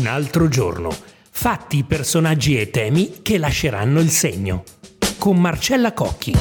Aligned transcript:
Un 0.00 0.06
altro 0.06 0.48
giorno. 0.48 0.88
Fatti, 1.30 1.84
personaggi 1.84 2.58
e 2.58 2.70
temi 2.70 3.20
che 3.20 3.36
lasceranno 3.36 4.00
il 4.00 4.08
segno. 4.08 4.64
Con 5.18 5.38
Marcella 5.38 5.92
Cocchi. 5.92 6.34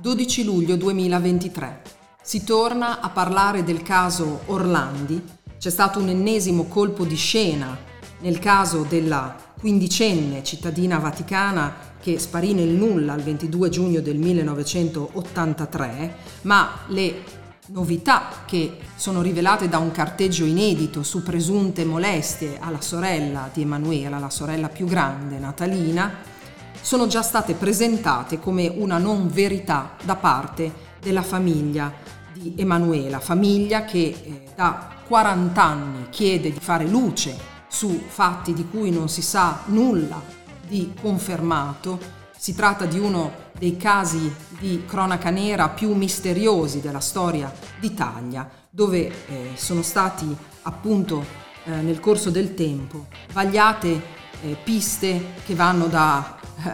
12 0.00 0.44
luglio 0.44 0.76
2023. 0.76 1.82
Si 2.22 2.44
torna 2.44 3.02
a 3.02 3.10
parlare 3.10 3.62
del 3.62 3.82
caso 3.82 4.44
Orlandi. 4.46 5.22
C'è 5.58 5.68
stato 5.68 5.98
un 5.98 6.08
ennesimo 6.08 6.64
colpo 6.64 7.04
di 7.04 7.16
scena 7.16 7.76
nel 8.20 8.38
caso 8.38 8.86
della 8.88 9.36
quindicenne 9.60 10.42
cittadina 10.42 10.96
vaticana 10.96 11.92
che 12.00 12.18
sparì 12.18 12.54
nel 12.54 12.70
nulla 12.70 13.12
il 13.12 13.22
22 13.22 13.68
giugno 13.68 14.00
del 14.00 14.16
1983, 14.16 16.16
ma 16.42 16.84
le 16.86 17.42
novità 17.66 18.42
che 18.44 18.78
sono 18.94 19.22
rivelate 19.22 19.68
da 19.68 19.78
un 19.78 19.90
carteggio 19.90 20.44
inedito 20.44 21.02
su 21.02 21.22
presunte 21.22 21.84
molestie 21.84 22.58
alla 22.60 22.80
sorella 22.80 23.48
di 23.52 23.62
Emanuela, 23.62 24.18
la 24.18 24.30
sorella 24.30 24.68
più 24.68 24.86
grande, 24.86 25.38
Natalina, 25.38 26.32
sono 26.80 27.06
già 27.06 27.22
state 27.22 27.54
presentate 27.54 28.38
come 28.38 28.68
una 28.68 28.98
non 28.98 29.28
verità 29.28 29.96
da 30.02 30.16
parte 30.16 30.92
della 31.00 31.22
famiglia 31.22 31.92
di 32.34 32.54
Emanuela, 32.56 33.20
famiglia 33.20 33.84
che 33.84 33.98
eh, 33.98 34.42
da 34.54 34.90
40 35.06 35.62
anni 35.62 36.06
chiede 36.10 36.52
di 36.52 36.60
fare 36.60 36.86
luce 36.86 37.36
su 37.68 38.02
fatti 38.06 38.52
di 38.52 38.68
cui 38.68 38.90
non 38.90 39.08
si 39.08 39.22
sa 39.22 39.62
nulla 39.66 40.20
di 40.66 40.92
confermato. 41.00 41.98
Si 42.36 42.54
tratta 42.54 42.84
di 42.84 42.98
uno 42.98 43.43
dei 43.58 43.76
casi 43.76 44.32
di 44.58 44.84
cronaca 44.86 45.30
nera 45.30 45.68
più 45.68 45.94
misteriosi 45.94 46.80
della 46.80 47.00
storia 47.00 47.52
d'Italia, 47.78 48.48
dove 48.70 49.06
eh, 49.06 49.50
sono 49.54 49.82
stati 49.82 50.34
appunto 50.62 51.24
eh, 51.64 51.70
nel 51.70 52.00
corso 52.00 52.30
del 52.30 52.54
tempo 52.54 53.06
vagliate 53.32 54.02
eh, 54.42 54.56
piste 54.62 55.32
che 55.44 55.54
vanno 55.54 55.86
dal 55.86 56.24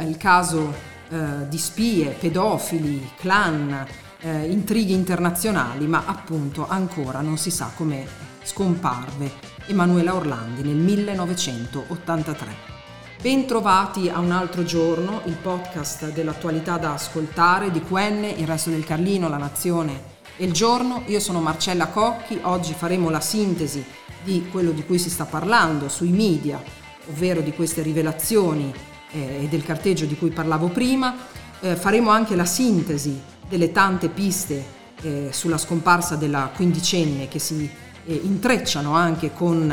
eh, 0.00 0.16
caso 0.16 0.72
eh, 1.08 1.48
di 1.48 1.58
spie, 1.58 2.16
pedofili, 2.18 3.10
clan, 3.16 3.86
intrighi 4.22 4.92
internazionali, 4.92 5.86
ma 5.86 6.02
appunto 6.04 6.68
ancora 6.68 7.22
non 7.22 7.38
si 7.38 7.50
sa 7.50 7.72
come 7.74 8.06
scomparve 8.42 9.32
Emanuela 9.66 10.14
Orlandi 10.14 10.62
nel 10.62 10.76
1983. 10.76 12.79
Bentrovati 13.20 14.08
a 14.08 14.18
un 14.18 14.30
altro 14.30 14.62
giorno, 14.62 15.20
il 15.26 15.36
podcast 15.36 16.10
dell'attualità 16.10 16.78
da 16.78 16.94
ascoltare 16.94 17.70
di 17.70 17.82
QN, 17.82 18.24
il 18.24 18.46
resto 18.46 18.70
del 18.70 18.82
Carlino, 18.82 19.28
la 19.28 19.36
Nazione 19.36 20.02
e 20.38 20.46
il 20.46 20.52
giorno. 20.52 21.02
Io 21.04 21.20
sono 21.20 21.42
Marcella 21.42 21.88
Cocchi, 21.88 22.38
oggi 22.44 22.72
faremo 22.72 23.10
la 23.10 23.20
sintesi 23.20 23.84
di 24.24 24.48
quello 24.50 24.70
di 24.70 24.86
cui 24.86 24.98
si 24.98 25.10
sta 25.10 25.26
parlando 25.26 25.90
sui 25.90 26.08
media, 26.08 26.62
ovvero 27.10 27.42
di 27.42 27.52
queste 27.52 27.82
rivelazioni 27.82 28.72
eh, 29.10 29.42
e 29.42 29.48
del 29.48 29.64
carteggio 29.64 30.06
di 30.06 30.16
cui 30.16 30.30
parlavo 30.30 30.68
prima. 30.68 31.14
Eh, 31.60 31.76
faremo 31.76 32.08
anche 32.08 32.34
la 32.34 32.46
sintesi 32.46 33.20
delle 33.46 33.70
tante 33.70 34.08
piste 34.08 34.64
eh, 35.02 35.28
sulla 35.30 35.58
scomparsa 35.58 36.16
della 36.16 36.50
quindicenne 36.56 37.28
che 37.28 37.38
si 37.38 37.70
eh, 38.06 38.14
intrecciano 38.14 38.94
anche 38.94 39.30
con 39.34 39.70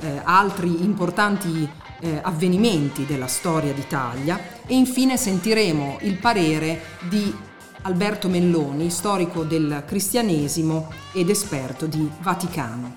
eh, 0.00 0.20
altri 0.22 0.82
importanti 0.84 1.88
eh, 2.00 2.18
avvenimenti 2.22 3.06
della 3.06 3.26
storia 3.26 3.72
d'Italia 3.72 4.38
e 4.66 4.74
infine 4.74 5.16
sentiremo 5.16 5.98
il 6.02 6.16
parere 6.16 6.80
di 7.08 7.34
Alberto 7.82 8.28
Melloni, 8.28 8.90
storico 8.90 9.44
del 9.44 9.84
cristianesimo 9.86 10.92
ed 11.12 11.30
esperto 11.30 11.86
di 11.86 12.10
Vaticano. 12.20 12.94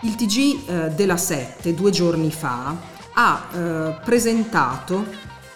Il 0.00 0.14
TG 0.14 0.68
eh, 0.68 0.90
della 0.90 1.16
Sette 1.16 1.74
due 1.74 1.90
giorni 1.90 2.30
fa 2.30 2.76
ha 3.14 3.46
eh, 3.50 3.98
presentato 4.04 5.06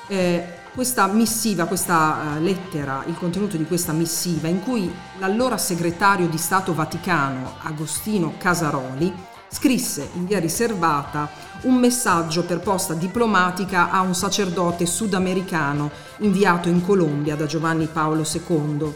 eh, 0.09 0.59
questa 0.72 1.06
missiva, 1.09 1.66
questa 1.66 2.36
uh, 2.36 2.41
lettera, 2.41 3.03
il 3.06 3.16
contenuto 3.16 3.56
di 3.56 3.65
questa 3.65 3.92
missiva 3.92 4.48
in 4.48 4.62
cui 4.62 4.91
l'allora 5.19 5.59
segretario 5.59 6.28
di 6.28 6.38
Stato 6.38 6.75
Vaticano 6.75 7.54
Agostino 7.62 8.34
Casaroli 8.38 9.12
scrisse 9.50 10.11
in 10.15 10.27
via 10.27 10.38
riservata 10.38 11.28
un 11.62 11.75
messaggio 11.75 12.44
per 12.44 12.61
posta 12.61 12.94
diplomatica 12.94 13.91
a 13.91 14.00
un 14.00 14.15
sacerdote 14.15 14.87
sudamericano 14.87 15.91
inviato 16.19 16.69
in 16.69 16.84
Colombia 16.84 17.37
da 17.37 17.47
Giovanni 17.47 17.87
Paolo 17.87 18.25
II, 18.25 18.94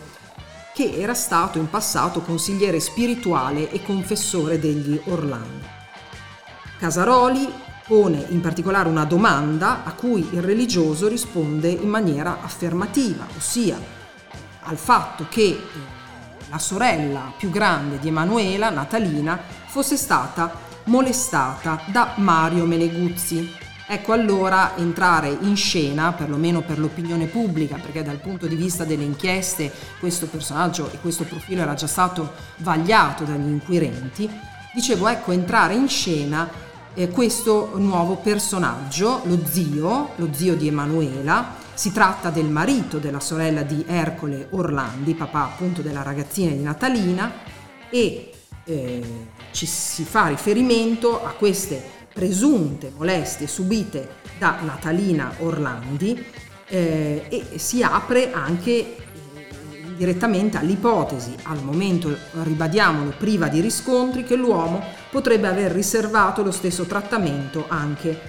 che 0.72 0.93
era 0.94 1.14
stato 1.14 1.59
in 1.59 1.69
passato 1.69 2.20
consigliere 2.20 2.81
spirituale 2.81 3.70
e 3.70 3.82
confessore 3.82 4.59
degli 4.59 4.98
Orlando. 5.06 5.66
Casaroli 6.78 7.53
pone 7.87 8.25
in 8.31 8.41
particolare 8.41 8.88
una 8.88 9.04
domanda 9.04 9.84
a 9.84 9.93
cui 9.93 10.26
il 10.32 10.43
religioso 10.43 11.06
risponde 11.06 11.69
in 11.69 11.88
maniera 11.88 12.38
affermativa, 12.41 13.26
ossia 13.37 13.78
al 14.62 14.78
fatto 14.78 15.26
che 15.28 15.43
eh, 15.43 15.60
la 16.48 16.59
sorella 16.59 17.32
più 17.37 17.50
grande 17.50 17.98
di 17.98 18.09
Emanuela, 18.09 18.70
Natalina, 18.70 19.38
fosse 19.74 19.96
stata 19.96 20.54
molestata 20.84 21.82
da 21.86 22.12
Mario 22.18 22.64
Meneguzzi. 22.64 23.52
Ecco 23.88 24.12
allora 24.12 24.76
entrare 24.76 25.36
in 25.40 25.56
scena, 25.56 26.12
perlomeno 26.12 26.60
per 26.60 26.78
l'opinione 26.78 27.26
pubblica, 27.26 27.74
perché 27.74 28.04
dal 28.04 28.20
punto 28.20 28.46
di 28.46 28.54
vista 28.54 28.84
delle 28.84 29.02
inchieste 29.02 29.72
questo 29.98 30.26
personaggio 30.26 30.92
e 30.92 31.00
questo 31.00 31.24
profilo 31.24 31.62
era 31.62 31.74
già 31.74 31.88
stato 31.88 32.34
vagliato 32.58 33.24
dagli 33.24 33.48
inquirenti, 33.48 34.30
dicevo 34.72 35.08
ecco 35.08 35.32
entrare 35.32 35.74
in 35.74 35.88
scena 35.88 36.48
eh, 36.94 37.08
questo 37.08 37.72
nuovo 37.74 38.14
personaggio, 38.14 39.22
lo 39.24 39.44
zio, 39.44 40.10
lo 40.14 40.28
zio 40.30 40.54
di 40.54 40.68
Emanuela, 40.68 41.56
si 41.74 41.90
tratta 41.90 42.30
del 42.30 42.48
marito 42.48 42.98
della 42.98 43.18
sorella 43.18 43.62
di 43.62 43.84
Ercole 43.88 44.46
Orlandi, 44.50 45.14
papà 45.14 45.42
appunto 45.42 45.82
della 45.82 46.02
ragazzina 46.02 46.52
di 46.52 46.62
Natalina, 46.62 47.32
e 47.90 48.30
eh, 48.66 49.26
ci 49.54 49.66
si 49.66 50.03
fa 50.03 50.26
riferimento 50.26 51.25
a 51.25 51.31
queste 51.31 51.81
presunte 52.12 52.92
molestie 52.97 53.47
subite 53.47 54.16
da 54.37 54.59
Natalina 54.62 55.32
Orlandi 55.38 56.25
eh, 56.66 57.25
e 57.28 57.59
si 57.59 57.81
apre 57.81 58.32
anche 58.32 58.72
eh, 58.72 58.97
direttamente 59.97 60.56
all'ipotesi, 60.56 61.37
al 61.44 61.62
momento 61.62 62.16
ribadiamolo 62.43 63.14
priva 63.16 63.47
di 63.47 63.60
riscontri, 63.60 64.25
che 64.25 64.34
l'uomo 64.34 64.82
potrebbe 65.09 65.47
aver 65.47 65.70
riservato 65.70 66.43
lo 66.43 66.50
stesso 66.50 66.82
trattamento 66.82 67.66
anche 67.69 68.20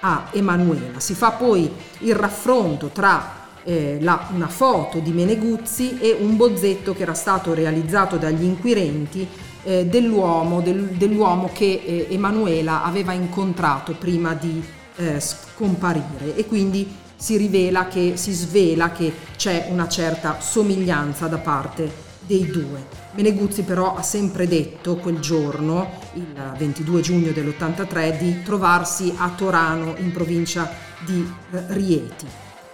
a 0.00 0.26
Emanuela. 0.32 1.00
Si 1.00 1.14
fa 1.14 1.30
poi 1.30 1.70
il 2.00 2.14
raffronto 2.14 2.88
tra 2.88 3.42
eh, 3.64 3.96
la, 4.02 4.28
una 4.34 4.48
foto 4.48 4.98
di 4.98 5.12
Meneguzzi 5.12 5.98
e 5.98 6.14
un 6.20 6.36
bozzetto 6.36 6.92
che 6.94 7.02
era 7.02 7.14
stato 7.14 7.54
realizzato 7.54 8.18
dagli 8.18 8.44
inquirenti 8.44 9.26
eh, 9.64 9.86
dell'uomo, 9.86 10.60
del, 10.60 10.84
dell'uomo, 10.90 11.50
che 11.52 11.82
eh, 11.84 12.06
Emanuela 12.10 12.84
aveva 12.84 13.12
incontrato 13.12 13.94
prima 13.94 14.34
di 14.34 14.62
eh, 14.96 15.18
scomparire 15.20 16.36
e 16.36 16.46
quindi 16.46 17.02
si 17.16 17.36
rivela 17.36 17.88
che, 17.88 18.16
si 18.16 18.32
svela 18.32 18.92
che 18.92 19.12
c'è 19.36 19.68
una 19.70 19.88
certa 19.88 20.40
somiglianza 20.40 21.26
da 21.26 21.38
parte 21.38 22.12
dei 22.26 22.46
due. 22.46 23.02
Meneguzzi 23.12 23.62
però 23.62 23.94
ha 23.94 24.02
sempre 24.02 24.48
detto 24.48 24.96
quel 24.96 25.20
giorno, 25.20 25.88
il 26.14 26.54
22 26.56 27.00
giugno 27.00 27.32
dell'83, 27.32 28.18
di 28.18 28.42
trovarsi 28.42 29.14
a 29.16 29.30
Torano 29.30 29.94
in 29.98 30.10
provincia 30.12 30.70
di 31.04 31.26
eh, 31.52 31.64
Rieti. 31.68 32.26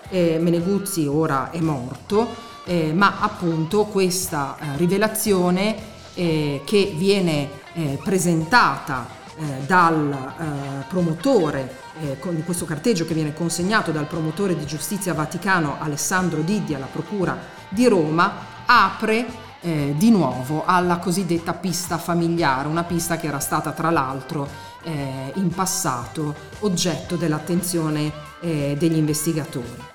Eh, 0.09 0.39
Meneguzzi 0.41 1.07
ora 1.07 1.51
è 1.51 1.61
morto, 1.61 2.49
eh, 2.65 2.93
ma 2.93 3.21
appunto 3.21 3.85
questa 3.85 4.57
eh, 4.59 4.77
rivelazione 4.77 5.99
eh, 6.21 6.61
che 6.67 6.93
viene 6.95 7.49
eh, 7.73 7.99
presentata 8.03 9.09
eh, 9.37 9.65
dal 9.65 10.13
eh, 10.13 10.85
promotore, 10.87 11.79
eh, 12.03 12.19
con 12.19 12.43
questo 12.45 12.67
carteggio 12.67 13.07
che 13.07 13.15
viene 13.15 13.33
consegnato 13.33 13.91
dal 13.91 14.07
promotore 14.07 14.55
di 14.55 14.67
giustizia 14.67 15.15
vaticano 15.15 15.77
Alessandro 15.79 16.43
Diddi 16.43 16.75
alla 16.75 16.89
Procura 16.93 17.39
di 17.71 17.89
Roma, 17.89 18.33
apre 18.67 19.27
eh, 19.63 19.95
di 19.97 20.11
nuovo 20.11 20.65
alla 20.67 20.99
cosiddetta 20.99 21.55
pista 21.55 21.97
familiare, 21.97 22.69
una 22.69 22.85
pista 22.85 23.17
che 23.17 23.27
era 23.27 23.41
stata 23.41 23.73
tra 23.73 23.89
l'altro 23.89 24.47
eh, 24.83 25.33
in 25.37 25.49
passato 25.49 26.35
oggetto 26.61 27.17
dell'attenzione 27.17 28.13
eh, 28.43 28.77
degli 28.79 28.97
investigatori. 28.97 29.89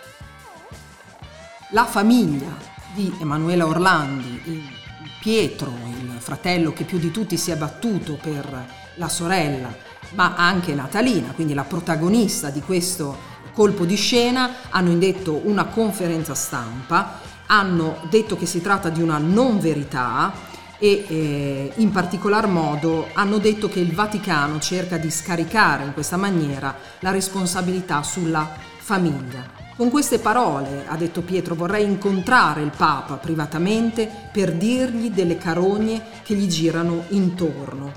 La 1.69 1.85
famiglia 1.85 2.73
di 2.95 3.13
Emanuela 3.19 3.67
Orlandi, 3.67 4.73
Pietro, 5.25 5.71
fratello 6.19 6.73
che 6.73 6.83
più 6.83 6.97
di 6.97 7.11
tutti 7.11 7.37
si 7.37 7.51
è 7.51 7.55
battuto 7.55 8.17
per 8.21 8.67
la 8.95 9.09
sorella, 9.09 9.73
ma 10.13 10.35
anche 10.35 10.73
Natalina, 10.73 11.31
quindi 11.33 11.53
la 11.53 11.63
protagonista 11.63 12.49
di 12.49 12.61
questo 12.61 13.33
colpo 13.53 13.85
di 13.85 13.95
scena, 13.95 14.51
hanno 14.69 14.91
indetto 14.91 15.41
una 15.45 15.65
conferenza 15.65 16.35
stampa, 16.35 17.19
hanno 17.47 17.97
detto 18.09 18.37
che 18.37 18.45
si 18.45 18.61
tratta 18.61 18.89
di 18.89 19.01
una 19.01 19.17
non 19.17 19.59
verità 19.59 20.33
e 20.77 21.05
eh, 21.07 21.71
in 21.75 21.91
particolar 21.91 22.47
modo 22.47 23.07
hanno 23.13 23.37
detto 23.37 23.69
che 23.69 23.79
il 23.79 23.93
Vaticano 23.93 24.59
cerca 24.59 24.97
di 24.97 25.09
scaricare 25.09 25.85
in 25.85 25.93
questa 25.93 26.17
maniera 26.17 26.75
la 26.99 27.11
responsabilità 27.11 28.03
sulla 28.03 28.49
famiglia. 28.77 29.64
Con 29.77 29.89
queste 29.89 30.19
parole, 30.19 30.85
ha 30.87 30.95
detto 30.95 31.21
Pietro, 31.21 31.53
vorrei 31.53 31.83
incontrare 31.83 32.61
il 32.61 32.71
Papa 32.75 33.15
privatamente 33.15 34.09
per 34.31 34.53
dirgli 34.53 35.11
delle 35.11 35.37
carogne 35.37 36.01
che 36.23 36.33
gli 36.33 36.47
girano 36.47 37.03
intorno. 37.09 37.91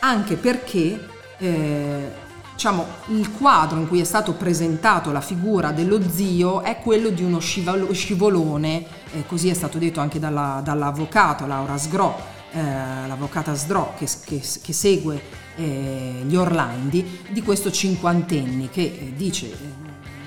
Anche 0.00 0.36
perché 0.36 1.08
eh, 1.38 2.10
diciamo, 2.52 2.84
il 3.06 3.32
quadro 3.32 3.78
in 3.78 3.88
cui 3.88 4.00
è 4.00 4.04
stato 4.04 4.34
presentato 4.34 5.12
la 5.12 5.22
figura 5.22 5.72
dello 5.72 5.98
zio 6.10 6.60
è 6.60 6.78
quello 6.80 7.08
di 7.08 7.22
uno 7.22 7.38
scivolone, 7.38 8.84
eh, 9.14 9.24
così 9.26 9.48
è 9.48 9.54
stato 9.54 9.78
detto 9.78 10.00
anche 10.00 10.18
dalla, 10.18 10.60
dall'avvocato 10.62 11.46
Laura 11.46 11.78
Sgro, 11.78 12.20
eh, 12.52 12.62
l'avvocata 13.06 13.54
Sdro 13.54 13.94
che, 13.96 14.06
che, 14.26 14.42
che 14.60 14.72
segue 14.74 15.22
eh, 15.56 16.22
gli 16.26 16.36
Orlandi, 16.36 17.22
di 17.30 17.40
questo 17.40 17.70
cinquantenni 17.70 18.68
che 18.68 18.82
eh, 18.82 19.12
dice 19.16 19.46
eh, 19.46 19.85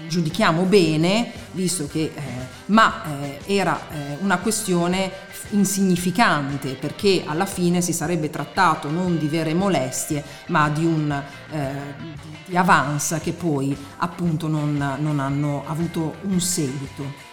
giudichiamo 0.09 0.63
bene, 0.63 1.31
visto 1.51 1.88
che, 1.88 2.11
eh, 2.13 2.21
ma 2.65 3.21
eh, 3.21 3.39
era 3.45 3.79
eh, 3.91 4.17
una 4.19 4.39
questione 4.39 5.27
insignificante 5.51 6.73
perché 6.73 7.23
alla 7.25 7.45
fine 7.45 7.81
si 7.81 7.94
sarebbe 7.94 8.29
trattato 8.29 8.89
non 8.89 9.17
di 9.17 9.27
vere 9.27 9.53
molestie 9.53 10.23
ma 10.47 10.69
di 10.69 10.85
un 10.85 11.23
eh, 11.51 12.27
di 12.45 12.57
avance 12.57 13.19
che 13.19 13.31
poi 13.31 13.75
appunto 13.97 14.47
non, 14.47 14.97
non 15.00 15.19
hanno 15.19 15.63
avuto 15.67 16.15
un 16.23 16.41
seguito. 16.41 17.29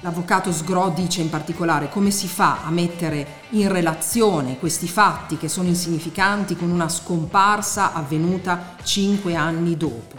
L'avvocato 0.00 0.52
Sgro 0.52 0.90
dice 0.90 1.22
in 1.22 1.28
particolare 1.28 1.88
come 1.88 2.12
si 2.12 2.28
fa 2.28 2.62
a 2.64 2.70
mettere 2.70 3.40
in 3.50 3.68
relazione 3.68 4.56
questi 4.56 4.86
fatti 4.86 5.36
che 5.36 5.48
sono 5.48 5.66
insignificanti 5.66 6.54
con 6.54 6.70
una 6.70 6.88
scomparsa 6.88 7.92
avvenuta 7.92 8.76
cinque 8.84 9.34
anni 9.34 9.76
dopo 9.76 10.14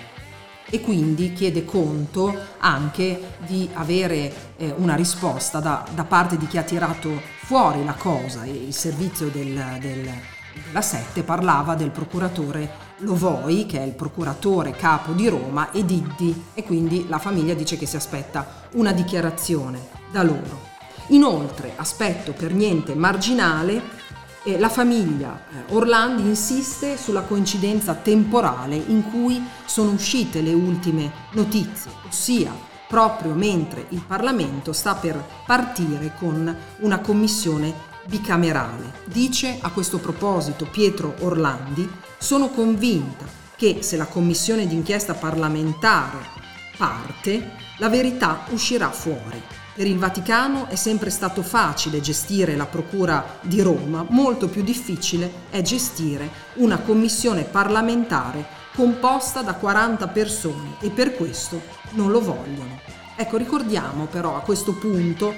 e 0.70 0.82
quindi 0.82 1.32
chiede 1.32 1.64
conto 1.64 2.36
anche 2.60 3.36
di 3.46 3.70
avere 3.74 4.54
eh, 4.58 4.74
una 4.78 4.96
risposta 4.96 5.60
da, 5.60 5.86
da, 5.96 6.04
parte 6.04 6.38
di 6.38 6.46
chi 6.46 6.58
ha 6.58 6.64
tirato 6.64 7.22
fuori 7.44 7.84
la 7.84 7.94
cosa. 7.94 8.46
Il 8.46 8.74
servizio 8.74 9.30
del, 9.30 9.78
del, 9.80 10.12
della 10.66 10.82
Sette 10.82 11.24
parlava 11.24 11.76
del 11.76 11.90
procuratore 11.90 12.89
Lovoi, 13.00 13.66
che 13.66 13.80
è 13.80 13.84
il 13.84 13.94
procuratore 13.94 14.72
capo 14.72 15.14
di 15.14 15.30
Roma, 15.30 15.72
e 15.72 15.86
Diddi, 15.86 16.46
e 16.54 16.64
quindi 16.64 17.08
la 17.08 17.20
famiglia 17.20 17.54
dice 17.54 17.78
che 17.78 17.86
si 17.86 17.96
aspetta 17.96 18.68
una 18.74 18.92
dichiarazione 18.92 19.80
da 20.12 20.24
loro. 20.24 20.68
Inoltre, 21.08 21.74
aspetto 21.76 22.34
per 22.34 22.54
niente 22.54 22.96
marginale, 22.96 23.82
eh, 24.44 24.60
la 24.60 24.70
famiglia 24.70 25.40
eh, 25.50 25.74
Orlandi 25.74 26.24
insiste 26.24 26.98
sulla 26.98 27.22
coincidenza 27.22 27.94
temporale 27.96 28.76
in 28.76 29.10
cui 29.10 29.42
sono 29.66 29.92
uscite 29.92 30.42
le 30.42 30.54
ultime 30.54 31.12
notizie, 31.32 31.92
ossia 32.08 32.52
proprio 32.88 33.34
mentre 33.34 33.86
il 33.90 34.02
Parlamento 34.02 34.74
sta 34.74 34.96
per 34.96 35.24
partire 35.46 36.14
con 36.18 36.56
una 36.80 37.00
commissione 37.00 37.88
bicamerale. 38.10 38.92
Dice 39.06 39.60
a 39.62 39.70
questo 39.70 40.00
proposito 40.00 40.66
Pietro 40.66 41.14
Orlandi, 41.20 41.88
sono 42.18 42.50
convinta 42.50 43.26
che 43.56 43.78
se 43.82 43.96
la 43.96 44.06
commissione 44.06 44.68
d'inchiesta 44.68 45.14
parlamentare 45.14 46.18
parte, 46.76 47.52
la 47.78 47.90
verità 47.90 48.46
uscirà 48.50 48.90
fuori. 48.90 49.42
Per 49.76 49.86
il 49.86 49.98
Vaticano 49.98 50.68
è 50.68 50.76
sempre 50.76 51.10
stato 51.10 51.44
facile 51.44 52.02
gestire 52.02 52.56
la 52.56 52.66
Procura 52.66 53.38
di 53.42 53.62
Roma, 53.62 54.06
molto 54.10 54.50
più 54.50 54.64
difficile 54.64 55.32
è 55.50 55.62
gestire 55.62 56.30
una 56.56 56.80
commissione 56.80 57.44
parlamentare 57.44 58.46
composta 58.76 59.42
da 59.42 59.54
40 59.54 60.08
persone 60.08 60.76
e 60.82 60.90
per 60.90 61.16
questo 61.16 61.62
non 61.92 62.12
lo 62.12 62.22
vogliono. 62.22 62.80
Ecco, 63.16 63.38
ricordiamo 63.38 64.06
però 64.06 64.36
a 64.36 64.42
questo 64.42 64.74
punto 64.74 65.34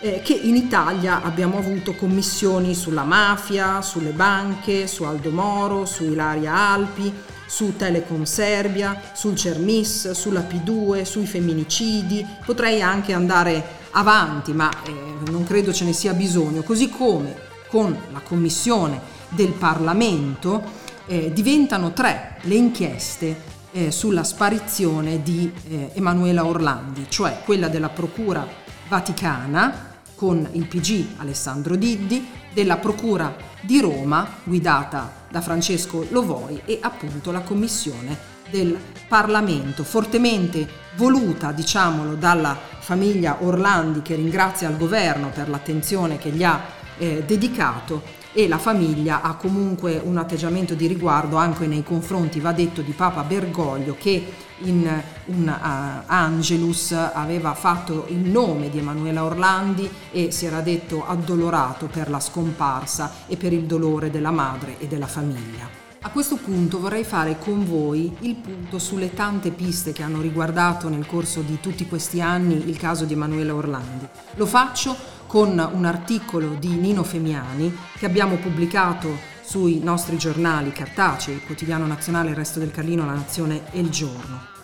eh, 0.00 0.20
che 0.22 0.34
in 0.34 0.54
Italia 0.54 1.22
abbiamo 1.22 1.58
avuto 1.58 1.94
commissioni 1.94 2.74
sulla 2.74 3.02
mafia, 3.02 3.82
sulle 3.82 4.10
banche, 4.10 4.86
su 4.86 5.02
Aldo 5.04 5.30
Moro, 5.30 5.84
su 5.84 6.04
Ilaria 6.04 6.54
Alpi, 6.54 7.12
su 7.46 7.74
Telecom 7.76 8.22
Serbia, 8.24 9.00
sul 9.14 9.34
Cermis, 9.34 10.10
sulla 10.12 10.46
P2, 10.48 11.02
sui 11.02 11.26
femminicidi, 11.26 12.24
potrei 12.44 12.82
anche 12.82 13.12
andare 13.12 13.76
avanti, 13.92 14.52
ma 14.52 14.70
eh, 14.84 15.30
non 15.30 15.44
credo 15.44 15.72
ce 15.72 15.84
ne 15.84 15.92
sia 15.92 16.12
bisogno, 16.12 16.62
così 16.62 16.90
come 16.90 17.46
con 17.68 17.96
la 18.12 18.20
commissione 18.20 19.00
del 19.30 19.52
Parlamento 19.52 20.62
eh, 21.06 21.32
diventano 21.32 21.92
tre 21.92 22.36
le 22.42 22.54
inchieste 22.54 23.56
eh, 23.72 23.90
sulla 23.90 24.24
sparizione 24.24 25.22
di 25.22 25.50
eh, 25.68 25.90
Emanuela 25.94 26.44
Orlandi, 26.44 27.06
cioè 27.08 27.40
quella 27.44 27.68
della 27.68 27.88
Procura 27.88 28.66
Vaticana, 28.88 29.86
con 30.14 30.48
il 30.52 30.66
PG 30.66 31.18
Alessandro 31.18 31.76
Diddi, 31.76 32.26
della 32.52 32.78
Procura 32.78 33.36
di 33.60 33.80
Roma 33.80 34.28
guidata 34.42 35.12
da 35.30 35.40
Francesco 35.40 36.06
Lovoi 36.10 36.62
e 36.64 36.78
appunto 36.80 37.30
la 37.30 37.40
Commissione 37.40 38.16
del 38.50 38.76
Parlamento, 39.06 39.84
fortemente 39.84 40.66
voluta, 40.96 41.52
diciamolo, 41.52 42.14
dalla 42.14 42.58
famiglia 42.78 43.36
Orlandi 43.40 44.02
che 44.02 44.14
ringrazia 44.14 44.68
il 44.68 44.76
governo 44.76 45.30
per 45.30 45.48
l'attenzione 45.48 46.18
che 46.18 46.30
gli 46.30 46.42
ha 46.42 46.60
eh, 46.96 47.22
dedicato 47.24 48.02
e 48.38 48.46
la 48.46 48.58
famiglia 48.58 49.20
ha 49.20 49.34
comunque 49.34 50.00
un 50.00 50.16
atteggiamento 50.16 50.74
di 50.74 50.86
riguardo 50.86 51.38
anche 51.38 51.66
nei 51.66 51.82
confronti, 51.82 52.38
va 52.38 52.52
detto, 52.52 52.82
di 52.82 52.92
Papa 52.92 53.24
Bergoglio 53.24 53.96
che 53.98 54.24
in 54.58 54.88
un 55.24 55.48
uh, 55.48 56.02
Angelus 56.06 56.92
aveva 56.92 57.54
fatto 57.54 58.06
il 58.10 58.18
nome 58.18 58.70
di 58.70 58.78
Emanuela 58.78 59.24
Orlandi 59.24 59.90
e 60.12 60.30
si 60.30 60.46
era 60.46 60.60
detto 60.60 61.04
addolorato 61.04 61.86
per 61.86 62.10
la 62.10 62.20
scomparsa 62.20 63.10
e 63.26 63.36
per 63.36 63.52
il 63.52 63.64
dolore 63.64 64.08
della 64.08 64.30
madre 64.30 64.78
e 64.78 64.86
della 64.86 65.08
famiglia. 65.08 65.86
A 66.02 66.10
questo 66.10 66.36
punto 66.36 66.78
vorrei 66.78 67.02
fare 67.02 67.40
con 67.40 67.64
voi 67.64 68.16
il 68.20 68.36
punto 68.36 68.78
sulle 68.78 69.12
tante 69.14 69.50
piste 69.50 69.90
che 69.90 70.04
hanno 70.04 70.20
riguardato 70.20 70.88
nel 70.88 71.06
corso 71.06 71.40
di 71.40 71.58
tutti 71.60 71.88
questi 71.88 72.20
anni 72.20 72.68
il 72.68 72.78
caso 72.78 73.04
di 73.04 73.14
Emanuela 73.14 73.52
Orlandi. 73.52 74.06
Lo 74.36 74.46
faccio 74.46 74.96
con 75.28 75.70
un 75.74 75.84
articolo 75.84 76.54
di 76.58 76.70
Nino 76.70 77.04
Femiani 77.04 77.76
che 77.98 78.06
abbiamo 78.06 78.36
pubblicato 78.36 79.14
sui 79.42 79.78
nostri 79.82 80.16
giornali 80.16 80.72
cartacei, 80.72 81.34
il 81.34 81.44
quotidiano 81.44 81.86
nazionale 81.86 82.30
Il 82.30 82.36
Resto 82.36 82.58
del 82.58 82.70
Carlino, 82.70 83.04
La 83.04 83.12
Nazione 83.12 83.70
e 83.70 83.78
Il 83.78 83.90
Giorno. 83.90 84.56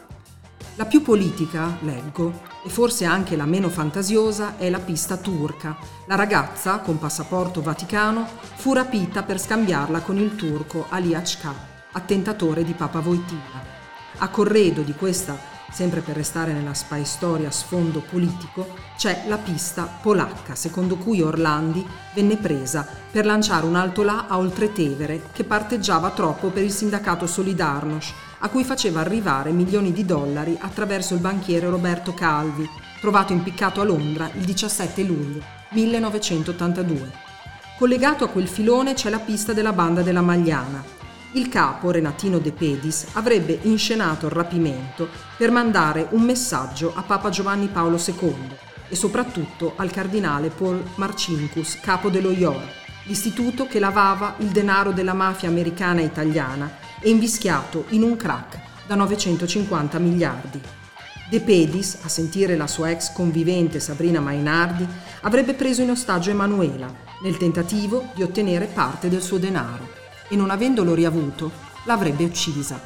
La 0.77 0.87
più 0.87 1.03
politica, 1.03 1.77
leggo, 1.83 2.41
e 2.65 2.71
forse 2.71 3.05
anche 3.05 3.37
la 3.37 3.45
meno 3.45 3.69
fantasiosa, 3.69 4.57
è 4.57 4.71
la 4.71 4.81
pista 4.81 5.19
turca. 5.19 5.77
La 6.07 6.17
ragazza, 6.17 6.79
con 6.79 6.99
passaporto 6.99 7.61
vaticano, 7.61 8.27
fu 8.57 8.73
rapita 8.73 9.23
per 9.23 9.39
scambiarla 9.39 10.01
con 10.01 10.17
il 10.17 10.35
turco 10.35 10.87
Ali 10.89 11.15
Achka, 11.15 11.55
attentatore 11.93 12.65
di 12.65 12.73
Papa 12.73 13.01
Wojtyla. 13.01 13.73
A 14.19 14.29
corredo 14.29 14.81
di 14.81 14.95
questa 14.95 15.53
sempre 15.75 16.03
per 16.03 16.15
restare 16.15 16.53
nella 16.53 16.73
spy 16.73 17.05
storia 17.05 17.49
a 17.49 17.51
sfondo 17.51 18.01
politico, 18.01 18.75
c'è 18.97 19.25
la 19.27 19.39
pista 19.39 19.83
polacca, 20.01 20.55
secondo 20.55 20.97
cui 20.97 21.21
Orlandi 21.21 21.85
venne 22.15 22.37
presa 22.37 22.87
per 23.11 23.27
lanciare 23.27 23.67
un 23.67 23.75
alto 23.75 24.05
là 24.05 24.27
a 24.29 24.39
Oltretevere 24.39 25.31
che 25.33 25.43
parteggiava 25.43 26.11
troppo 26.11 26.51
per 26.51 26.63
il 26.63 26.71
sindacato 26.71 27.27
Solidarnosc, 27.27 28.15
a 28.39 28.49
cui 28.51 28.63
faceva 28.63 29.01
arrivare 29.01 29.51
milioni 29.51 29.93
di 29.93 30.05
dollari 30.05 30.57
attraverso 30.61 31.15
il 31.15 31.21
banchiere 31.21 31.69
Roberto 31.69 32.15
Calvi, 32.15 32.69
trovato 33.01 33.33
impiccato 33.33 33.81
a 33.81 33.85
Londra 33.85 34.31
il 34.33 34.45
17 34.45 35.03
luglio 35.03 35.43
1982. 35.71 37.11
Collegato 37.77 38.23
a 38.23 38.29
quel 38.29 38.47
filone 38.47 38.95
c'è 38.95 39.11
la 39.11 39.19
pista 39.19 39.53
della 39.53 39.73
banda 39.73 40.03
della 40.03 40.23
Magliana, 40.23 41.03
il 41.35 41.49
capo 41.49 41.91
Renatino 41.91 42.39
De 42.39 42.53
Pedis 42.53 43.07
avrebbe 43.13 43.59
inscenato 43.63 44.27
il 44.27 44.33
rapimento 44.33 45.09
per 45.37 45.51
mandare 45.51 46.07
un 46.11 46.23
messaggio 46.23 46.93
a 46.95 47.03
Papa 47.03 47.29
Giovanni 47.29 47.67
Paolo 47.67 47.97
II 48.05 48.57
e 48.89 48.95
soprattutto 48.95 49.73
al 49.77 49.91
cardinale 49.91 50.51
Paul 50.51 50.83
Marcinkus, 50.95 51.81
capo 51.81 52.09
dello 52.09 52.31
IOR, 52.31 52.63
l'istituto 53.07 53.67
che 53.67 53.81
lavava 53.81 54.35
il 54.39 54.49
denaro 54.49 54.93
della 54.93 55.13
mafia 55.13 55.49
americana 55.49 56.01
e 56.01 56.05
italiana 56.05 56.71
e 57.01 57.11
invischiato 57.11 57.87
in 57.89 58.03
un 58.03 58.17
crack 58.17 58.61
da 58.87 58.95
950 58.95 59.99
miliardi. 59.99 60.61
De 61.29 61.41
Pedis, 61.41 61.99
a 62.03 62.09
sentire 62.09 62.57
la 62.57 62.69
sua 62.69 62.91
ex 62.91 63.13
convivente 63.13 63.81
Sabrina 63.81 64.21
Mainardi, 64.21 64.87
avrebbe 65.23 65.55
preso 65.55 65.83
in 65.83 65.91
ostaggio 65.91 66.31
Emanuela 66.31 66.93
nel 67.23 67.39
tentativo 67.39 68.11
di 68.15 68.23
ottenere 68.23 68.67
parte 68.67 69.09
del 69.09 69.23
suo 69.23 69.39
denaro 69.39 70.03
e 70.29 70.37
non 70.37 70.51
avendolo 70.51 70.95
riavuto, 70.95 71.51
l'avrebbe 71.85 72.25
uccisa. 72.25 72.81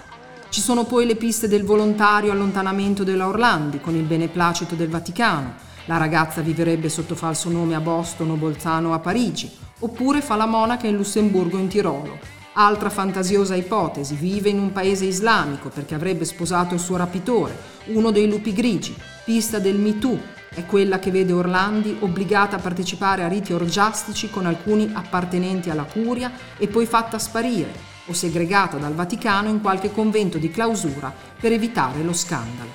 Ci 0.48 0.60
sono 0.60 0.84
poi 0.84 1.06
le 1.06 1.16
piste 1.16 1.48
del 1.48 1.64
volontario 1.64 2.32
allontanamento 2.32 3.04
della 3.04 3.26
Orlandi 3.26 3.80
con 3.80 3.94
il 3.94 4.04
beneplacito 4.04 4.74
del 4.74 4.88
Vaticano, 4.88 5.66
la 5.88 5.96
ragazza 5.96 6.42
vivrebbe 6.42 6.88
sotto 6.90 7.14
falso 7.14 7.48
nome 7.48 7.74
a 7.74 7.80
Boston 7.80 8.30
o 8.30 8.34
Bolzano 8.34 8.92
a 8.92 8.98
Parigi, 8.98 9.50
oppure 9.80 10.20
fa 10.20 10.36
la 10.36 10.44
monaca 10.44 10.86
in 10.86 10.96
Lussemburgo 10.96 11.56
o 11.56 11.60
in 11.60 11.68
Tirolo. 11.68 12.37
Altra 12.60 12.90
fantasiosa 12.90 13.54
ipotesi, 13.54 14.16
vive 14.16 14.48
in 14.48 14.58
un 14.58 14.72
paese 14.72 15.04
islamico 15.04 15.68
perché 15.68 15.94
avrebbe 15.94 16.24
sposato 16.24 16.74
il 16.74 16.80
suo 16.80 16.96
rapitore, 16.96 17.56
uno 17.84 18.10
dei 18.10 18.28
lupi 18.28 18.52
grigi, 18.52 18.96
pista 19.24 19.60
del 19.60 19.76
MeToo, 19.76 20.18
è 20.52 20.66
quella 20.66 20.98
che 20.98 21.12
vede 21.12 21.32
Orlandi 21.32 21.98
obbligata 22.00 22.56
a 22.56 22.58
partecipare 22.58 23.22
a 23.22 23.28
riti 23.28 23.52
orgiastici 23.52 24.28
con 24.28 24.44
alcuni 24.44 24.90
appartenenti 24.92 25.70
alla 25.70 25.84
curia 25.84 26.32
e 26.56 26.66
poi 26.66 26.84
fatta 26.84 27.20
sparire 27.20 27.72
o 28.06 28.12
segregata 28.12 28.76
dal 28.76 28.94
Vaticano 28.94 29.50
in 29.50 29.60
qualche 29.60 29.92
convento 29.92 30.38
di 30.38 30.50
clausura 30.50 31.14
per 31.38 31.52
evitare 31.52 32.02
lo 32.02 32.12
scandalo. 32.12 32.70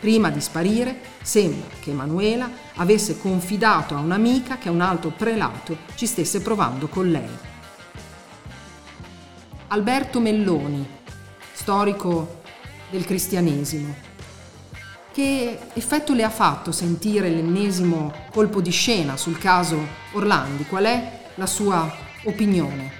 Prima 0.00 0.30
di 0.30 0.40
sparire, 0.40 1.00
sembra 1.20 1.68
che 1.82 1.90
Emanuela 1.90 2.48
avesse 2.76 3.18
confidato 3.18 3.94
a 3.94 4.00
un'amica 4.00 4.56
che 4.56 4.70
un 4.70 4.80
altro 4.80 5.10
prelato 5.10 5.76
ci 5.96 6.06
stesse 6.06 6.40
provando 6.40 6.88
con 6.88 7.10
lei. 7.10 7.56
Alberto 9.70 10.18
Melloni, 10.18 10.86
storico 11.52 12.40
del 12.88 13.04
cristianesimo, 13.04 13.94
che 15.12 15.58
effetto 15.74 16.14
le 16.14 16.22
ha 16.24 16.30
fatto 16.30 16.72
sentire 16.72 17.28
l'ennesimo 17.28 18.10
colpo 18.30 18.62
di 18.62 18.70
scena 18.70 19.18
sul 19.18 19.36
caso 19.36 19.78
Orlandi? 20.12 20.64
Qual 20.64 20.84
è 20.84 21.20
la 21.34 21.44
sua 21.44 21.86
opinione? 22.24 22.92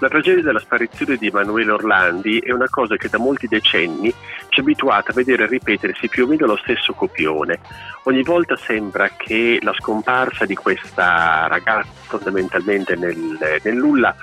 La 0.00 0.08
tragedia 0.08 0.42
della 0.42 0.58
sparizione 0.58 1.14
di 1.14 1.28
Emanuele 1.28 1.70
Orlandi 1.70 2.40
è 2.40 2.50
una 2.50 2.68
cosa 2.68 2.96
che 2.96 3.08
da 3.08 3.18
molti 3.18 3.46
decenni 3.46 4.12
ci 4.48 4.58
è 4.58 4.62
abituata 4.62 5.12
a 5.12 5.14
vedere 5.14 5.46
ripetersi 5.46 6.08
più 6.08 6.24
o 6.24 6.26
meno 6.26 6.46
lo 6.46 6.56
stesso 6.56 6.94
copione. 6.94 7.60
Ogni 8.04 8.24
volta 8.24 8.56
sembra 8.56 9.08
che 9.16 9.60
la 9.62 9.72
scomparsa 9.72 10.46
di 10.46 10.56
questa 10.56 11.46
ragazza 11.46 11.90
fondamentalmente 12.08 12.96
nel, 12.96 13.60
nel 13.62 13.76
nulla 13.76 14.16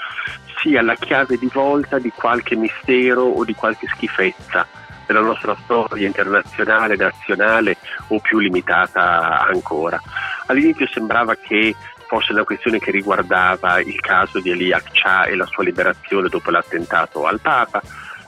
sia 0.62 0.82
la 0.82 0.96
chiave 0.96 1.38
di 1.38 1.50
volta 1.52 2.00
di 2.00 2.12
qualche 2.12 2.56
mistero 2.56 3.24
o 3.24 3.44
di 3.44 3.54
qualche 3.54 3.88
schifezza 3.88 4.68
della 5.06 5.22
nostra 5.22 5.56
storia 5.64 6.06
internazionale, 6.06 6.96
nazionale 6.96 7.78
o 8.08 8.20
più 8.20 8.40
limitata 8.40 9.46
ancora. 9.48 10.00
All'inizio 10.46 10.88
sembrava 10.88 11.36
che 11.36 11.76
fosse 12.08 12.32
una 12.32 12.44
questione 12.44 12.80
che 12.80 12.92
riguardava 12.92 13.80
il 13.80 14.00
caso 14.00 14.40
di 14.40 14.52
Eli 14.52 14.72
Akcha 14.72 15.26
e 15.26 15.36
la 15.36 15.46
sua 15.46 15.64
liberazione 15.64 16.28
dopo 16.28 16.52
l'attentato 16.52 17.26
al 17.26 17.40
Papa, 17.40 17.82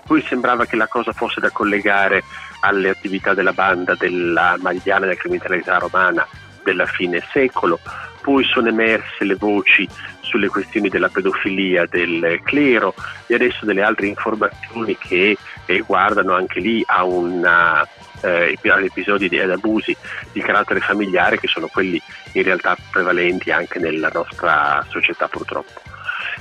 poi 0.06 0.22
sembrava 0.28 0.66
che 0.66 0.76
la 0.76 0.88
cosa 0.88 1.14
fosse 1.14 1.40
da 1.40 1.52
collegare 1.52 2.24
alle 2.62 2.90
attività 2.90 3.34
della 3.34 3.54
banda 3.54 3.96
della 3.96 4.56
Magliana 4.60 5.06
della 5.06 5.16
criminalità 5.16 5.78
romana 5.78 6.28
della 6.64 6.86
fine 6.86 7.24
secolo, 7.32 7.80
poi 8.22 8.44
sono 8.44 8.70
emerse 8.70 9.24
le 9.26 9.36
voci 9.36 9.88
sulle 10.22 10.48
questioni 10.48 10.88
della 10.88 11.10
pedofilia 11.10 11.86
del 11.88 12.40
clero 12.44 12.94
e 13.28 13.36
adesso 13.36 13.66
delle 13.66 13.82
altre 13.82 14.08
informazioni 14.08 14.98
che 14.98 15.38
eh, 15.66 15.80
guardano 15.80 16.34
anche 16.34 16.60
lì 16.60 16.82
a 16.86 17.04
una 17.04 17.86
eh, 18.22 18.58
episodi 18.84 19.28
di, 19.28 19.40
ad 19.40 19.52
abusi 19.52 19.96
di 20.32 20.42
carattere 20.42 20.80
familiare 20.80 21.38
che 21.38 21.48
sono 21.48 21.68
quelli 21.68 22.02
in 22.34 22.44
realtà 22.44 22.78
prevalenti 22.92 23.52
anche 23.52 23.80
nella 23.80 24.10
nostra 24.14 24.86
società 24.90 25.28
purtroppo. 25.28 25.82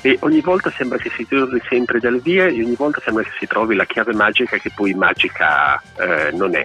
E 0.02 0.16
ogni 0.20 0.40
volta 0.40 0.70
sembra 0.70 0.98
che 0.98 1.10
si 1.10 1.26
torni 1.26 1.60
sempre 1.68 1.98
dal 1.98 2.20
via 2.20 2.46
e 2.46 2.62
ogni 2.62 2.76
volta 2.76 3.00
sembra 3.02 3.22
che 3.22 3.32
si 3.38 3.46
trovi 3.46 3.74
la 3.74 3.84
chiave 3.84 4.14
magica 4.14 4.56
che 4.56 4.70
poi 4.74 4.94
magica 4.94 5.80
eh, 5.98 6.30
non 6.32 6.54
è. 6.54 6.64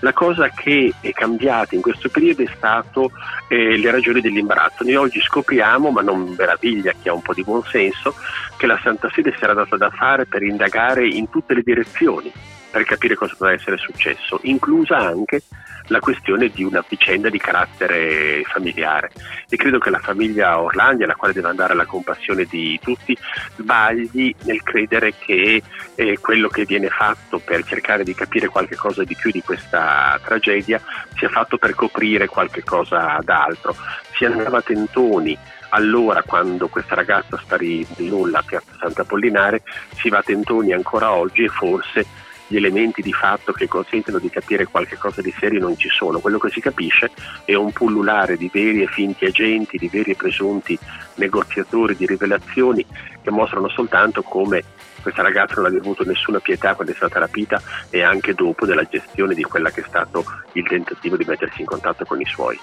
La 0.00 0.12
cosa 0.12 0.48
che 0.48 0.92
è 1.00 1.10
cambiata 1.12 1.74
in 1.74 1.80
questo 1.80 2.08
periodo 2.08 2.42
è 2.42 2.50
stato 2.54 3.10
eh, 3.48 3.76
le 3.76 3.90
ragioni 3.90 4.20
dell'imbarazzo. 4.20 4.84
Noi 4.84 4.96
oggi 4.96 5.20
scopriamo, 5.20 5.90
ma 5.90 6.02
non 6.02 6.34
meraviglia 6.36 6.92
chi 7.00 7.08
ha 7.08 7.14
un 7.14 7.22
po' 7.22 7.34
di 7.34 7.42
buonsenso, 7.42 8.14
che 8.56 8.66
la 8.66 8.78
Santa 8.82 9.10
Sede 9.14 9.34
si 9.36 9.44
era 9.44 9.54
data 9.54 9.76
da 9.76 9.90
fare 9.90 10.26
per 10.26 10.42
indagare 10.42 11.06
in 11.06 11.28
tutte 11.28 11.54
le 11.54 11.62
direzioni 11.62 12.32
per 12.76 12.84
capire 12.84 13.14
cosa 13.14 13.34
poteva 13.38 13.56
essere 13.56 13.78
successo, 13.78 14.38
inclusa 14.42 14.98
anche 14.98 15.40
la 15.86 15.98
questione 15.98 16.48
di 16.48 16.62
una 16.62 16.84
vicenda 16.86 17.30
di 17.30 17.38
carattere 17.38 18.42
familiare 18.44 19.12
e 19.48 19.56
credo 19.56 19.78
che 19.78 19.88
la 19.88 19.98
famiglia 19.98 20.60
Orlandi, 20.60 21.04
alla 21.04 21.14
quale 21.14 21.32
deve 21.32 21.48
andare 21.48 21.74
la 21.74 21.86
compassione 21.86 22.44
di 22.44 22.78
tutti, 22.82 23.16
sbagli 23.56 24.34
nel 24.42 24.62
credere 24.62 25.14
che 25.16 25.62
eh, 25.94 26.18
quello 26.20 26.48
che 26.48 26.66
viene 26.66 26.88
fatto 26.88 27.38
per 27.38 27.64
cercare 27.64 28.04
di 28.04 28.14
capire 28.14 28.48
qualche 28.48 28.76
cosa 28.76 29.04
di 29.04 29.14
più 29.14 29.30
di 29.30 29.40
questa 29.40 30.20
tragedia 30.22 30.78
sia 31.16 31.30
fatto 31.30 31.56
per 31.56 31.74
coprire 31.74 32.26
qualche 32.26 32.62
cosa 32.62 33.18
d'altro. 33.22 33.74
Si 34.12 34.26
andava 34.26 34.60
tentoni 34.60 35.38
allora 35.70 36.22
quando 36.22 36.68
questa 36.68 36.94
ragazza 36.94 37.38
sparì 37.38 37.86
di 37.96 38.10
nulla 38.10 38.40
a 38.40 38.42
Piazza 38.42 38.76
Sant'Apollinare, 38.78 39.62
si 39.94 40.10
va 40.10 40.22
tentoni 40.22 40.72
ancora 40.72 41.12
oggi 41.12 41.44
e 41.44 41.48
forse 41.48 42.24
gli 42.46 42.56
elementi 42.56 43.02
di 43.02 43.12
fatto 43.12 43.52
che 43.52 43.68
consentono 43.68 44.18
di 44.18 44.30
capire 44.30 44.66
qualche 44.66 44.96
cosa 44.96 45.20
di 45.20 45.34
serio 45.38 45.60
non 45.60 45.76
ci 45.76 45.88
sono. 45.88 46.20
Quello 46.20 46.38
che 46.38 46.50
si 46.50 46.60
capisce 46.60 47.10
è 47.44 47.54
un 47.54 47.72
pullulare 47.72 48.36
di 48.36 48.50
veri 48.52 48.82
e 48.82 48.86
finti 48.86 49.24
agenti, 49.24 49.78
di 49.78 49.88
veri 49.88 50.12
e 50.12 50.16
presunti 50.16 50.78
negoziatori 51.14 51.96
di 51.96 52.06
rivelazioni 52.06 52.84
che 53.22 53.30
mostrano 53.30 53.68
soltanto 53.68 54.22
come 54.22 54.62
questa 55.02 55.22
ragazza 55.22 55.54
non 55.56 55.66
abbia 55.66 55.78
avuto 55.78 56.04
nessuna 56.04 56.40
pietà 56.40 56.74
quando 56.74 56.92
è 56.92 56.96
stata 56.96 57.20
rapita 57.20 57.62
e 57.90 58.02
anche 58.02 58.34
dopo 58.34 58.66
della 58.66 58.82
gestione 58.82 59.34
di 59.34 59.42
quella 59.44 59.70
che 59.70 59.82
è 59.82 59.84
stato 59.86 60.24
il 60.52 60.66
tentativo 60.66 61.16
di 61.16 61.24
mettersi 61.24 61.60
in 61.60 61.66
contatto 61.66 62.04
con 62.04 62.20
i 62.20 62.26
suoi. 62.26 62.58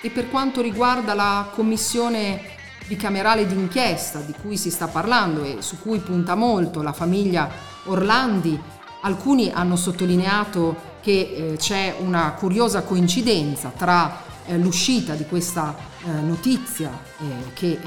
E 0.00 0.10
per 0.10 0.28
quanto 0.28 0.60
riguarda 0.60 1.14
la 1.14 1.50
commissione 1.52 2.40
bicamerale 2.86 3.46
d'inchiesta 3.46 4.20
di 4.20 4.32
cui 4.40 4.56
si 4.56 4.70
sta 4.70 4.86
parlando 4.86 5.42
e 5.42 5.56
su 5.58 5.80
cui 5.80 5.98
punta 5.98 6.36
molto 6.36 6.82
la 6.82 6.92
famiglia 6.92 7.50
Orlandi, 7.84 8.60
Alcuni 9.00 9.50
hanno 9.52 9.76
sottolineato 9.76 10.74
che 11.00 11.52
eh, 11.52 11.56
c'è 11.56 11.94
una 12.00 12.32
curiosa 12.32 12.82
coincidenza 12.82 13.72
tra 13.76 14.22
eh, 14.46 14.58
l'uscita 14.58 15.14
di 15.14 15.24
questa 15.26 15.74
eh, 16.04 16.10
notizia 16.10 16.90
eh, 17.20 17.52
che 17.52 17.66
eh, 17.68 17.78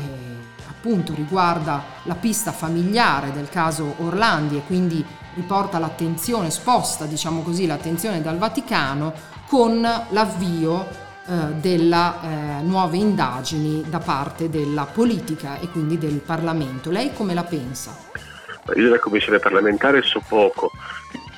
appunto 0.69 1.13
riguarda 1.13 1.83
la 2.03 2.15
pista 2.15 2.51
familiare 2.53 3.33
del 3.33 3.49
caso 3.49 3.95
Orlandi 3.97 4.57
e 4.57 4.63
quindi 4.65 5.03
riporta 5.33 5.79
l'attenzione, 5.79 6.49
sposta 6.49 7.05
diciamo 7.05 7.41
così 7.41 7.65
l'attenzione 7.65 8.21
dal 8.21 8.37
Vaticano 8.37 9.13
con 9.47 9.81
l'avvio 9.81 10.87
eh, 11.27 11.53
delle 11.59 12.61
nuove 12.63 12.97
indagini 12.97 13.83
da 13.89 13.99
parte 13.99 14.49
della 14.49 14.85
politica 14.85 15.59
e 15.59 15.69
quindi 15.69 15.97
del 15.97 16.19
Parlamento. 16.19 16.89
Lei 16.89 17.13
come 17.13 17.33
la 17.33 17.43
pensa? 17.43 18.30
Io 18.75 18.83
della 18.83 18.99
commissione 18.99 19.39
parlamentare 19.39 20.01
so 20.01 20.21
poco, 20.27 20.71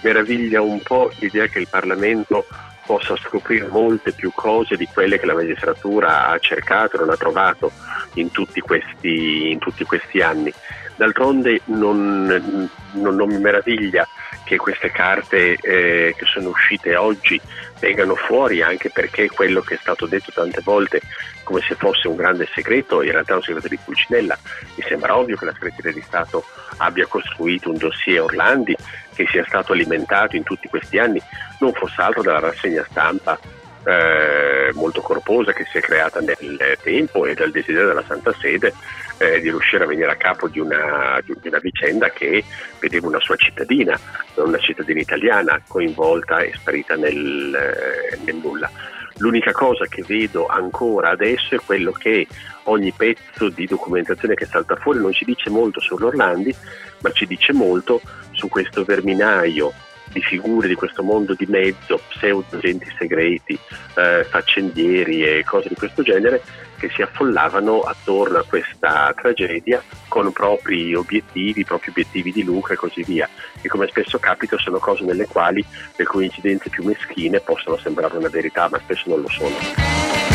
meraviglia 0.01 0.61
un 0.61 0.81
po' 0.81 1.11
l'idea 1.19 1.47
che 1.47 1.59
il 1.59 1.67
Parlamento 1.67 2.45
possa 2.85 3.15
scoprire 3.17 3.67
molte 3.67 4.11
più 4.11 4.31
cose 4.33 4.75
di 4.75 4.87
quelle 4.87 5.17
che 5.17 5.25
la 5.25 5.33
magistratura 5.33 6.27
ha 6.27 6.37
cercato 6.39 6.95
e 6.95 6.99
non 6.99 7.09
ha 7.09 7.17
trovato 7.17 7.71
in 8.15 8.29
tutti 8.31 8.59
questi, 8.59 9.51
in 9.51 9.59
tutti 9.59 9.83
questi 9.85 10.21
anni. 10.21 10.53
D'altronde 10.95 11.61
non, 11.65 12.69
non, 12.93 13.15
non 13.15 13.29
mi 13.29 13.39
meraviglia 13.39 14.07
che 14.43 14.57
queste 14.57 14.91
carte 14.91 15.55
eh, 15.55 16.13
che 16.17 16.25
sono 16.25 16.49
uscite 16.49 16.95
oggi 16.95 17.39
vengano 17.79 18.15
fuori 18.15 18.61
anche 18.61 18.89
perché 18.89 19.29
quello 19.29 19.61
che 19.61 19.75
è 19.75 19.77
stato 19.77 20.05
detto 20.05 20.31
tante 20.31 20.61
volte 20.63 21.01
come 21.43 21.61
se 21.61 21.75
fosse 21.75 22.07
un 22.07 22.15
grande 22.15 22.47
segreto, 22.53 23.01
in 23.03 23.11
realtà 23.11 23.33
è 23.33 23.35
un 23.35 23.41
segreto 23.41 23.67
di 23.67 23.77
Pulcinella, 23.83 24.37
mi 24.75 24.83
sembra 24.87 25.17
ovvio 25.17 25.35
che 25.35 25.45
la 25.45 25.53
segreteria 25.53 25.91
di 25.91 26.01
Stato 26.01 26.45
abbia 26.77 27.05
costruito 27.05 27.69
un 27.69 27.77
dossier 27.77 28.21
Orlandi 28.21 28.75
che 29.13 29.27
sia 29.29 29.43
stato 29.45 29.73
alimentato 29.73 30.35
in 30.35 30.43
tutti 30.43 30.69
questi 30.69 30.97
anni, 30.97 31.21
non 31.59 31.73
fosse 31.73 32.01
altro 32.01 32.21
dalla 32.21 32.39
rassegna 32.39 32.85
stampa 32.89 33.37
eh, 33.85 34.71
molto 34.73 35.01
corposa 35.01 35.51
che 35.53 35.65
si 35.71 35.77
è 35.77 35.81
creata 35.81 36.19
nel 36.19 36.77
tempo 36.81 37.25
e 37.25 37.33
dal 37.33 37.51
desiderio 37.51 37.87
della 37.87 38.03
Santa 38.07 38.33
Sede 38.39 38.73
eh, 39.17 39.39
di 39.41 39.49
riuscire 39.49 39.83
a 39.83 39.87
venire 39.87 40.11
a 40.11 40.15
capo 40.15 40.47
di 40.47 40.59
una, 40.59 41.19
di 41.23 41.35
una, 41.43 41.59
vicenda 41.59 42.09
che 42.09 42.43
vedeva 42.79 43.07
una 43.07 43.19
sua 43.19 43.35
cittadina, 43.35 43.99
una 44.35 44.57
cittadina 44.57 44.99
italiana 44.99 45.61
coinvolta 45.67 46.39
e 46.39 46.51
sparita 46.53 46.95
nel, 46.95 47.53
eh, 47.53 48.19
nel 48.23 48.35
nulla. 48.35 48.69
L'unica 49.17 49.51
cosa 49.51 49.85
che 49.85 50.03
vedo 50.05 50.47
ancora 50.47 51.09
adesso 51.11 51.55
è 51.55 51.59
quello 51.63 51.91
che 51.91 52.27
ogni 52.63 52.91
pezzo 52.91 53.49
di 53.49 53.67
documentazione 53.67 54.33
che 54.33 54.45
salta 54.45 54.75
fuori 54.75 54.99
non 54.99 55.13
ci 55.13 55.23
dice 55.23 55.49
molto 55.49 55.79
sull'Orlandi, 55.79 56.55
ma 57.01 57.11
ci 57.11 57.27
dice 57.27 57.53
molto 57.53 58.01
su 58.31 58.47
questo 58.47 58.83
verminaio 58.83 59.71
di 60.11 60.21
figure 60.21 60.67
di 60.67 60.75
questo 60.75 61.03
mondo 61.03 61.33
di 61.33 61.45
mezzo, 61.47 61.99
pseudo 62.09 62.57
agenti 62.57 62.91
segreti, 62.97 63.57
eh, 63.95 64.23
faccendieri 64.23 65.23
e 65.23 65.43
cose 65.43 65.69
di 65.69 65.75
questo 65.75 66.03
genere 66.03 66.41
che 66.77 66.89
si 66.89 67.01
affollavano 67.01 67.79
attorno 67.79 68.39
a 68.39 68.45
questa 68.45 69.13
tragedia 69.15 69.81
con 70.09 70.31
propri 70.33 70.93
obiettivi, 70.93 71.63
propri 71.63 71.91
obiettivi 71.91 72.31
di 72.31 72.43
lucro 72.43 72.73
e 72.73 72.75
così 72.75 73.03
via. 73.03 73.29
E 73.61 73.69
come 73.69 73.87
spesso 73.87 74.19
capita 74.19 74.57
sono 74.57 74.79
cose 74.79 75.05
nelle 75.05 75.25
quali 75.25 75.63
le 75.95 76.03
coincidenze 76.03 76.69
più 76.69 76.83
meschine 76.83 77.39
possono 77.39 77.77
sembrare 77.77 78.17
una 78.17 78.29
verità, 78.29 78.67
ma 78.69 78.79
spesso 78.79 79.03
non 79.07 79.21
lo 79.21 79.29
sono. 79.29 80.32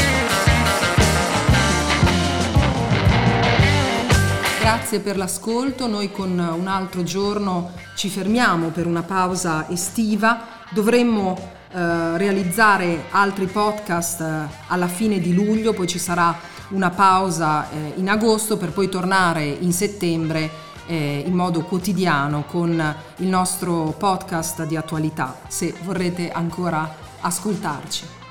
Grazie 4.89 5.01
per 5.01 5.19
l'ascolto. 5.19 5.87
Noi 5.87 6.11
con 6.11 6.31
un 6.31 6.67
altro 6.67 7.03
giorno 7.03 7.73
ci 7.95 8.09
fermiamo 8.09 8.69
per 8.69 8.87
una 8.87 9.03
pausa 9.03 9.69
estiva. 9.69 10.41
Dovremmo 10.71 11.37
eh, 11.71 12.17
realizzare 12.17 13.05
altri 13.11 13.45
podcast 13.49 14.23
eh, 14.23 14.47
alla 14.69 14.87
fine 14.87 15.21
di 15.21 15.35
luglio, 15.35 15.75
poi 15.75 15.87
ci 15.87 15.99
sarà 15.99 16.35
una 16.69 16.89
pausa 16.89 17.69
eh, 17.71 17.93
in 17.97 18.09
agosto 18.09 18.57
per 18.57 18.71
poi 18.71 18.89
tornare 18.89 19.45
in 19.45 19.75
settembre 19.75 20.51
eh, 20.87 21.23
in 21.27 21.35
modo 21.35 21.65
quotidiano 21.65 22.45
con 22.45 22.95
il 23.17 23.29
nostro 23.29 23.95
podcast 23.99 24.65
di 24.65 24.77
attualità, 24.77 25.37
se 25.49 25.75
vorrete 25.83 26.31
ancora 26.31 26.91
ascoltarci. 27.21 28.19